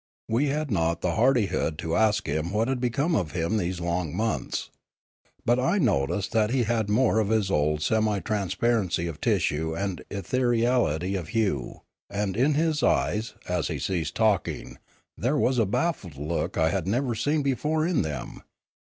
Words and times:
We 0.27 0.47
had 0.47 0.71
not 0.71 1.01
the 1.01 1.11
hardihood 1.13 1.77
to 1.77 1.95
ask 1.95 2.25
him 2.25 2.49
what 2.49 2.67
had 2.67 2.79
become 2.81 3.15
of 3.15 3.33
him 3.33 3.57
these 3.57 3.79
lopg 3.79 4.11
months. 4.11 4.71
But 5.45 5.59
I 5.59 5.77
noticed 5.77 6.31
that 6.31 6.49
he 6.49 6.63
had 6.63 6.89
more 6.89 7.19
of 7.19 7.29
his 7.29 7.51
old 7.51 7.83
semi 7.83 8.19
transparency 8.19 9.05
of 9.05 9.21
tissue 9.21 9.75
and 9.75 10.03
ethereality 10.09 11.15
of 11.19 11.27
hue, 11.27 11.81
and 12.09 12.35
in 12.35 12.55
his 12.55 12.81
eyes, 12.81 13.35
as 13.47 13.67
he 13.67 13.77
ceased 13.77 14.17
from 14.17 14.23
talking, 14.25 14.79
there 15.15 15.37
was 15.37 15.59
a 15.59 15.67
baffled 15.67 16.17
look 16.17 16.57
I 16.57 16.71
had 16.71 16.87
never 16.87 17.13
seen 17.13 17.43
before 17.43 17.85
in 17.85 18.01
them. 18.01 18.41